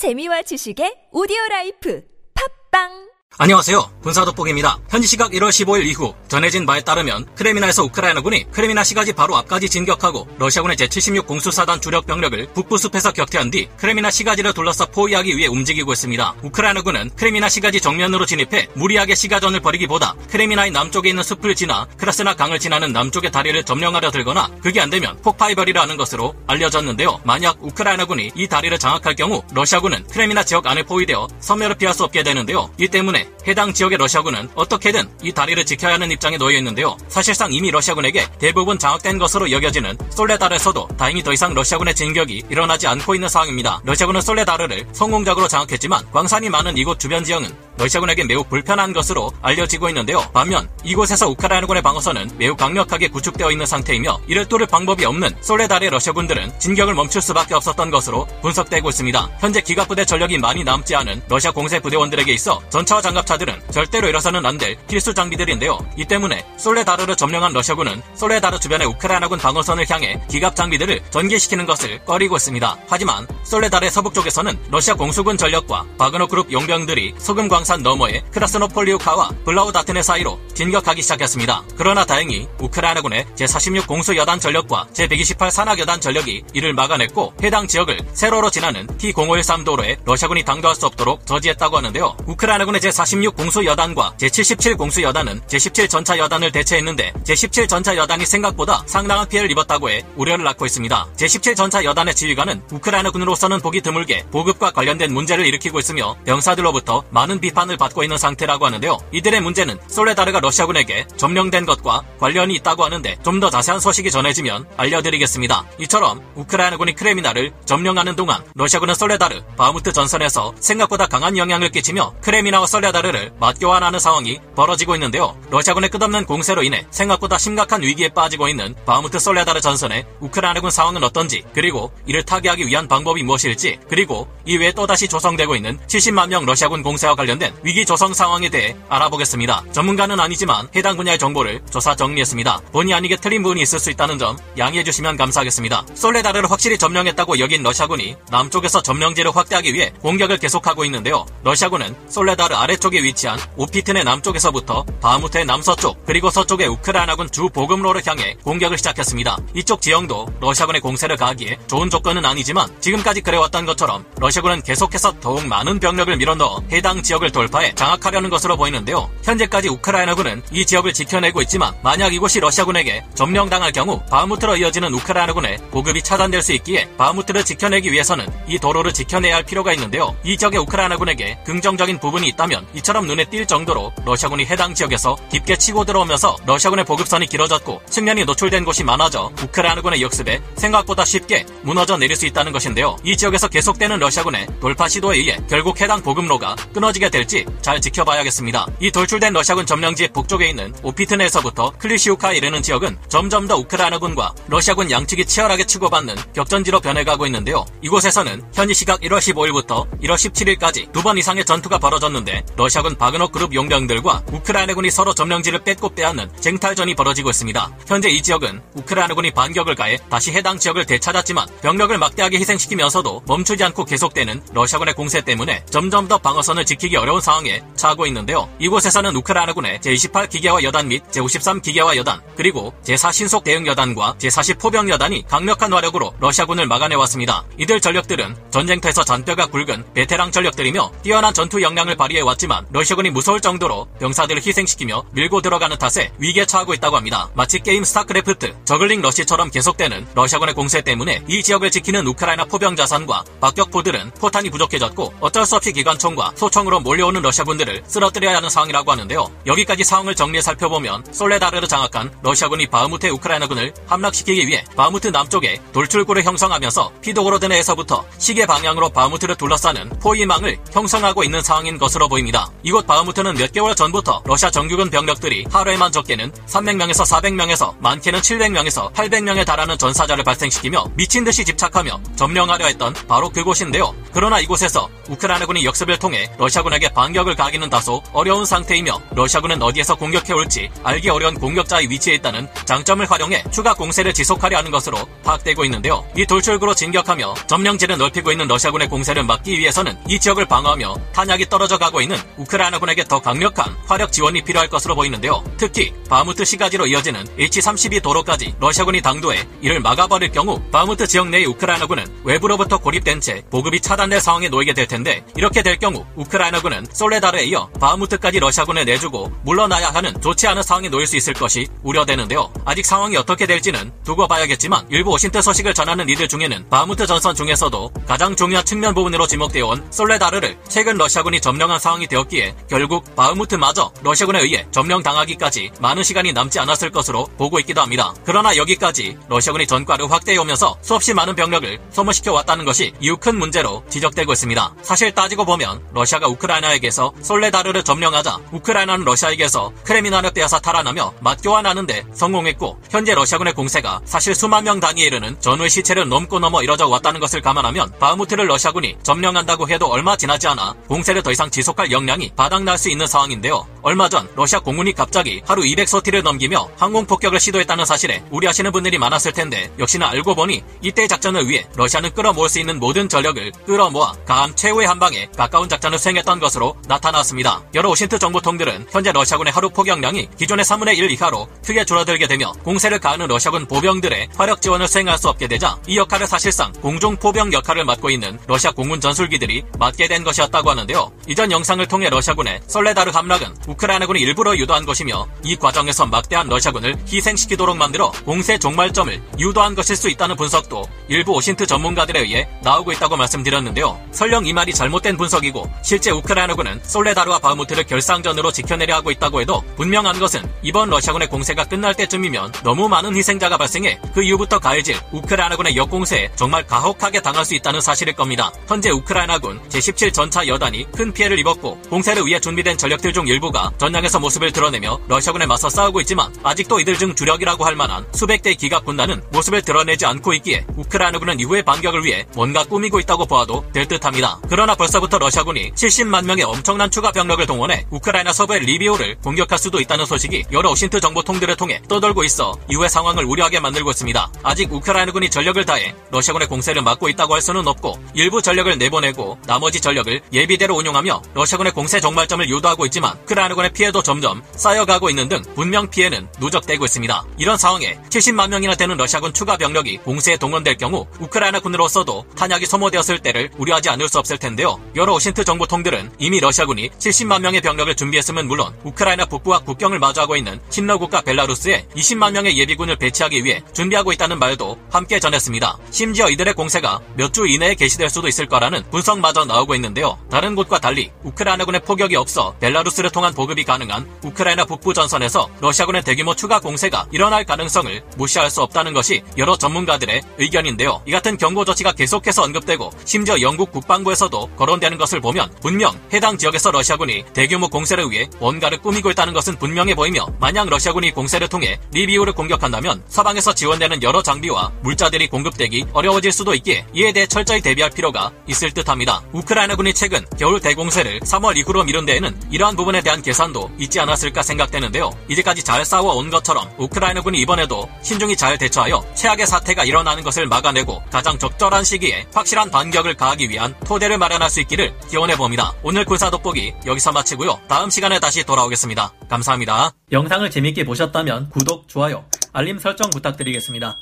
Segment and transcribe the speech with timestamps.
[0.00, 2.00] 재미와 지식의 오디오 라이프.
[2.32, 3.90] 팟빵 안녕하세요.
[4.02, 4.80] 군사돋보기입니다.
[4.90, 10.28] 현지 시각 1월 15일 이후 전해진 바에 따르면 크레미나에서 우크라이나군이 크레미나 시가지 바로 앞까지 진격하고
[10.38, 15.90] 러시아군의 제76 공수사단 주력 병력을 북부 숲에서 격퇴한 뒤 크레미나 시가지를 둘러싸 포위하기 위해 움직이고
[15.90, 16.34] 있습니다.
[16.42, 22.58] 우크라이나군은 크레미나 시가지 정면으로 진입해 무리하게 시가전을 벌이기보다 크레미나의 남쪽에 있는 숲을 지나 크라스나 강을
[22.58, 27.20] 지나는 남쪽의 다리를 점령하려 들거나 그게 안 되면 폭파해버리려 하는 것으로 알려졌는데요.
[27.24, 32.22] 만약 우크라이나군이 이 다리를 장악할 경우 러시아군은 크레미나 지역 안에 포위되어 섬멸을 피할 수 없게
[32.22, 32.70] 되는데요.
[32.76, 36.96] 이 때문에 해당 지역의 러시아군은 어떻게든 이 다리를 지켜야 하는 입장에 놓여 있는데요.
[37.08, 43.14] 사실상 이미 러시아군에게 대부분 장악된 것으로 여겨지는 솔레다르에서도 다행히 더 이상 러시아군의 진격이 일어나지 않고
[43.14, 43.80] 있는 상황입니다.
[43.84, 50.20] 러시아군은 솔레다르를 성공적으로 장악했지만 광산이 많은 이곳 주변 지역은 러시아군에게 매우 불편한 것으로 알려지고 있는데요.
[50.32, 56.58] 반면 이곳에서 우크라이나군의 방어선은 매우 강력하게 구축되어 있는 상태이며 이를 뚫을 방법이 없는 솔레다르의 러시아군들은
[56.60, 59.28] 진격을 멈출 수밖에 없었던 것으로 분석되고 있습니다.
[59.40, 64.60] 현재 기갑부대 전력이 많이 남지 않은 러시아 공세 부대원들에게 있어 전차와 장갑차들은 절대로 잃어서는 안
[64.60, 65.78] 될 필수 장비들인데요.
[65.96, 72.36] 이 때문에 솔레다르를 점령한 러시아군은 솔레다르 주변의 우크라이나군 방어선을 향해 기갑 장비들을 전개시키는 것을 꺼리고
[72.36, 72.76] 있습니다.
[72.86, 80.02] 하지만 솔레다르의 서북 쪽에서는 러시아 공수군 전력과 바그너 그룹 용병들이 소금 광산 너머의 크라스노폴리우카와 블라우다트네
[80.02, 81.62] 사이로 진격하기 시작했습니다.
[81.76, 88.88] 그러나 다행히 우크라이나군의 제46 공수여단 전력과 제128 산악여단 전력이 이를 막아냈고 해당 지역을 세로로 지나는
[88.98, 92.16] T0513 도로에 러시아군이 당도할 수 없도록 저지했다고 하는데요.
[92.26, 100.02] 우크라이나군의 제46 공수여단과 제77 공수여단은 제17 전차여단을 대체했는데 제17 전차여단이 생각보다 상당한 피해를 입었다고 해
[100.16, 101.06] 우려를 낳고 있습니다.
[101.16, 107.76] 제17 전차여단의 지휘관은 우크라이나군으로서는 보기 드물게 보급과 관련된 문제를 일으키고 있으며 병사들로부터 많은 비판 을
[107.76, 108.96] 받고 있는 상태라고 하는데요.
[109.12, 115.64] 이들의 문제는 솔레다르가 러시아군에게 점령된 것과 관련이 있다고 하는데 좀 더 자세한 소식이 전해지면 알려드리겠습니다.
[115.78, 123.32] 이처럼 우크라이나군이 크레미나를 점령하는 동안 러시아군은 솔레다르, 바무트 전선에서 생각보다 강한 영향을 끼치며 크레미나와 솔레다르를
[123.40, 125.36] 맞교환하는 상황이 벌어지고 있는데요.
[125.50, 131.42] 러시아군의 끝없는 공세로 인해 생각보다 심각한 위기에 빠지고 있는 바무트 솔레다르 전선의 우크라이나군 상황은 어떤지
[131.54, 137.14] 그리고 이를 타개하기 위한 방법이 무엇일지 그리고 이외에 또다시 조성되고 있는 70만 명 러시아군 공세와
[137.14, 139.64] 관련 된 위기 조성 상황에 대해 알아보겠습니다.
[139.72, 142.60] 전문가는 아니지만 해당 분야의 정보를 조사 정리했습니다.
[142.72, 145.84] 본의 아니게 틀린 부분이 있을 수 있다는 점 양해해 주시면 감사하겠습니다.
[145.94, 151.26] 솔레다르를 확실히 점령했다고 여긴 러시아군이 남쪽에서 점령지를 확대하기 위해 공격을 계속하고 있는데요.
[151.42, 158.76] 러시아군은 솔레다르 아래쪽에 위치한 오피트네 남쪽에서부터 바무트의 남서쪽 그리고 서쪽의 우크라이나군 주 보급로를 향해 공격을
[158.78, 159.38] 시작했습니다.
[159.54, 165.80] 이쪽 지형도 러시아군의 공세를 가하기에 좋은 조건은 아니지만 지금까지 그래왔던 것처럼 러시아군은 계속해서 더욱 많은
[165.80, 169.10] 병력을 밀어넣어 해당 지역을 돌파해 장악하려는 것으로 보이는데요.
[169.22, 176.02] 현재까지 우크라이나군은 이 지역을 지켜내고 있지만 만약 이곳이 러시아군에게 점령당할 경우 바무트로 이어지는 우크라이나군의 보급이
[176.02, 180.14] 차단될 수 있기에 바무트를 지켜내기 위해서는 이 도로를 지켜내야 할 필요가 있는데요.
[180.24, 185.84] 이 지역의 우크라이나군에게 긍정적인 부분이 있다면 이처럼 눈에 띌 정도로 러시아군이 해당 지역에서 깊게 치고
[185.84, 192.26] 들어오면서 러시아군의 보급선이 길어졌고 측면이 노출된 곳이 많아져 우크라이나군의 역습에 생각보다 쉽게 무너져 내릴 수
[192.26, 192.96] 있다는 것인데요.
[193.04, 198.66] 이 지역에서 계속되는 러시아군의 돌파 시도에 의해 결국 해당 보급로가 끊어지게 될지 잘 지켜봐야겠습니다.
[198.80, 205.26] 이 돌출된 러시아군 점령지 북쪽에 있는 오피트네에서부터 클리시우카에 이르는 지역은 점점 더 우크라이나군과 러시아군 양측이
[205.26, 207.64] 치열하게 치고받는 격전지로 변해가고 있는데요.
[207.82, 213.54] 이곳에서는 현지 시각 1월 15일부터 1월 17일까지 두 번 이상의 전투가 벌어졌는데 러시아군 바그너 그룹
[213.54, 217.70] 용병들과 우크라이나군이 서로 점령지를 뺏고 빼앗는 쟁탈전이 벌어지고 있습니다.
[217.86, 223.84] 현재 이 지역은 우크라이나군이 반격을 가해 다시 해당 지역을 되찾았지만 병력을 막대하게 희생시키면서도 멈추지 않고
[223.84, 228.48] 계속되는 러시아군의 공세 때문에 점점 더 방어선을 지키기 어 려운 상황에 처하고 있는데요.
[228.60, 234.60] 이곳에서는 우크라이나군의 제28 기계화 여단 및 제53 기계화 여단 그리고 제4 신속 대응 여단과 제40
[234.60, 237.44] 포병 여단이 강력한 화력으로 러시아군을 막아내왔습니다.
[237.58, 243.88] 이들 전력들은 전쟁터에서 잔뼈가 굵은 베테랑 전력들이며 뛰어난 전투 역량을 발휘해 왔지만 러시아군이 무서울 정도로
[243.98, 247.28] 병사들을 희생시키며 밀고 들어가는 탓에 위기에 처하고 있다고 합니다.
[247.34, 253.24] 마치 게임 스타크래프트, 저글링 러시처럼 계속되는 러시아군의 공세 때문에 이 지역을 지키는 우크라이나 포병 자산과
[253.40, 259.30] 박격포들은 포탄이 부족해졌고 어쩔 수 없이 기관총과 소총으로 몰려오는 러시아군들을 쓰러뜨려야 하는 상황이라고 하는데요.
[259.46, 266.92] 여기까지 상황을 정리해 살펴보면 솔레다르를 장악한 러시아군이 바흐무트의 우크라이나군을 함락시키기 위해 바흐무트 남쪽에 돌출구를 형성하면서
[267.00, 272.50] 피도고로드네에서부터 시계 방향으로 바흐무트를 둘러싸는 포위망을 형성하고 있는 상황인 것으로 보입니다.
[272.62, 279.46] 이곳 바흐무트는 몇 개월 전부터 러시아 정규군 병력들이 하루에만 적게는 300명에서 400명에서 많게는 700명에서 800명에
[279.46, 283.94] 달하는 전사자를 발생시키며 미친 듯이 집착하며 점령하려 했던 바로 그곳인데요.
[284.12, 290.70] 그러나 이곳에서 우크라이나군이 역습을 통해 러시아군에게 우크라이나군의 반격을 가하기는 다소 어려운 상태이며 러시아군은 어디에서 공격해올지
[290.82, 296.04] 알기 어려운 공격자의 위치에 있다는 장점을 활용해 추가 공세를 지속하려 하는 것으로 파악되고 있는데요.
[296.16, 301.78] 이 돌출구로 진격하며 점령지를 넓히고 있는 러시아군의 공세를 막기 위해서는 이 지역을 방어하며 탄약이 떨어져
[301.78, 305.44] 가고 있는 우크라이나군에게 더 강력한 화력 지원이 필요할 것으로 보이는데요.
[305.56, 312.04] 특히 바무트 시가지로 이어지는 H-32 도로까지 러시아군이 당도해 이를 막아버릴 경우 바무트 지역 내의 우크라이나군은
[312.24, 317.68] 외부로부터 고립된 채 보급이 차단될 상황에 놓이게 될 텐데 이렇게 될 경우 우크라이나군은 솔레다르에 이어
[317.80, 322.52] 바무트까지 러시아군에 내주고 물러나야 하는 좋지 않은 상황에 놓일 수 있을 것이 우려되는데요.
[322.64, 327.90] 아직 상황이 어떻게 될지는 두고 봐야겠지만 일부 OSINT 소식을 전하는 이들 중에는 바무트 전선 중에서도
[328.06, 334.40] 가장 중요한 측면 부분으로 지목되어 온 솔레다르를 최근 러시아군이 점령한 상황이 되었기에 결국 바흐무트마저 러시아군에
[334.40, 338.14] 의해 점령당하기까지 많은 시간이 남지 않았을 것으로 보고 있기도 합니다.
[338.24, 344.32] 그러나 여기까지 러시아군이 전과를 확대해오면서 수없이 많은 병력을 소모시켜 왔다는 것이 이후 큰 문제로 지적되고
[344.32, 344.74] 있습니다.
[344.82, 352.78] 사실 따지고 보면 러시아가 우크라이나 에게서 솔레다르를 점령하자 우크라이나는 러시아에게서 크레미나를 떼어서 탈환하며 맞교환하는데 성공했고
[352.90, 357.40] 현재 러시아군의 공세가 사실 수만 명 단위에 이르는 전우의 시체를 넘고 넘어 이뤄져 왔다는 것을
[357.40, 362.90] 감안하면 바흐무트를 러시아군이 점령한다고 해도 얼마 지나지 않아 공세를 더 이상 지속할 역량이 바닥날 수
[362.90, 363.66] 있는 상황인데요.
[363.82, 369.32] 얼마 전 러시아 공군이 갑자기 하루 200소티를 넘기며 항공 폭격을 시도했다는 사실에 우려하시는 분들이 많았을
[369.32, 374.54] 텐데 역시나 알고 보니 이때 작전을 위해 러시아는 끌어모을 수 있는 모든 전력을 끌어모아 감
[374.54, 377.62] 최후의 한 방에 가까운 작전을 수행했던 것으로 나타났습니다.
[377.74, 382.98] 여러 OSINT 정보통들은 현재 러시아군의 하루 포격량이 기존의 3분의 1 이하로 크게 줄어들게 되며 공세를
[382.98, 387.84] 가하는 러시아군 보병들의 화력 지원을 수행할 수 없게 되자 이 역할을 사실상 공중 포병 역할을
[387.84, 391.10] 맡고 있는 러시아 공군 전술기들이 맡게 된 것이었다고 하는데요.
[391.26, 397.76] 이전 영상을 통해 러시아군의 솔레다르 함락은 우크라이나군이 일부러 유도한 것이며 이 과정에서 막대한 러시아군을 희생시키도록
[397.76, 404.00] 만들어 공세 종말점을 유도한 것일 수 있다는 분석도 일부 오신트 전문가들에 의해 나오고 있다고 말씀드렸는데요.
[404.10, 410.18] 설령 이 말이 잘못된 분석이고 실제 우크라이나군은 솔레다르와 바흐무트를 결상전으로 지켜내려 하고 있다고 해도 분명한
[410.18, 416.30] 것은 이번 러시아군의 공세가 끝날 때쯤이면 너무 많은 희생자가 발생해 그 이후부터 가해질 우크라이나군의 역공세에
[416.34, 418.52] 정말 가혹하게 당할 수 있다는 사실일 겁니다.
[418.66, 424.18] 현재 우크라이나군 제17 전차 여단이 큰 피해를 입었고 공세를 위해 준비된 전력들 중 일부가 전장에서
[424.20, 428.84] 모습을 드러내며 러시아군에 맞서 싸우고 있지만 아직도 이들 중 주력이라고 할 만한 수백 대의 기갑
[428.84, 434.38] 군단은 모습을 드러내지 않고 있기에 우크라이나군은 이후의 반격을 위해 뭔가 꾸미고 있다고 보아도 될 듯합니다.
[434.48, 440.06] 그러나 벌써부터 러시아군이 70만 명의 엄청난 추가 병력을 동원해 우크라이나 서부의 리비우를 공격할 수도 있다는
[440.06, 444.32] 소식이 여러 OSINT 정보통들을 통해 떠돌고 있어 이후의 상황을 우려하게 만들고 있습니다.
[444.42, 449.80] 아직 우크라이나군이 전력을 다해 러시아군의 공세를 막고 있다고 할 수는 없고 일부 전력을 내보내고 나머지
[449.80, 455.42] 전력을 예비대로 운용하며 러시아군의 공세 종말점을 유도하고 있지만 우크라이나 군의 피해도 점점 쌓여가고 있는 등
[455.54, 457.24] 분명 피해는 누적되고 있습니다.
[457.38, 463.20] 이런 상황에 70만 명이나 되는 러시아군 추가 병력이 공세에 동원될 경우 우크라이나 군으로서도 탄약이 소모되었을
[463.20, 464.78] 때를 우려하지 않을 수 없을 텐데요.
[464.96, 470.60] 여러 OSINT 정보통들은 이미 러시아군이 70만 명의 병력을 준비했음은 물론 우크라이나 북부와 국경을 마주하고 있는
[470.68, 475.78] 친러 국가 벨라루스에 20만 명의 예비군을 배치하기 위해 준비하고 있다는 말도 함께 전했습니다.
[475.90, 480.18] 심지어 이들의 공세가 몇 주 이내에 개시될 수도 있을 거라는 분석마저 나오고 있는데요.
[480.30, 486.34] 다른 곳과 달리 우크라이나군의 포격이 없어 벨라루스를 통한 보급이 가능한 우크라이나 북부 전선에서 러시아군의 대규모
[486.34, 491.00] 추가 공세가 일어날 가능성을 무시할 수 없다는 것이 여러 전문가들의 의견인데요.
[491.06, 496.70] 이 같은 경고 조치가 계속해서 언급되고 심지어 영국 국방부에서도 거론되는 것을 보면 분명 해당 지역에서
[496.70, 502.34] 러시아군이 대규모 공세를 위해 뭔가를 꾸미고 있다는 것은 분명해 보이며 만약 러시아군이 공세를 통해 리비우를
[502.34, 508.32] 공격한다면 서방에서 지원되는 여러 장비와 물자들이 공급되기 어려워질 수도 있기에 이에 대해 철저히 대비할 필요가
[508.46, 509.22] 있을 듯합니다.
[509.32, 515.10] 우크라이나군이 최근 겨울 대공세를 3월 이후로 미룬 데에는 이러한 부분에 대한 계산도 있지 않았을까 생각되는데요.
[515.28, 521.38] 이제까지 잘 싸워온 것처럼 우크라이나군이 이번에도 신중히 잘 대처하여 최악의 사태가 일어나는 것을 막아내고 가장
[521.38, 525.72] 적절한 시기에 확실한 반격을 가하기 위한 토대를 마련할 수 있기를 기원해 봅니다.
[525.84, 527.60] 오늘 군사 돋보기 여기서 마치고요.
[527.68, 529.12] 다음 시간에 다시 돌아오겠습니다.
[529.28, 529.92] 감사합니다.
[530.10, 533.96] 영상을 재밌게 보셨다면 구독, 좋아요, 알림 설정 부탁드리겠습니다.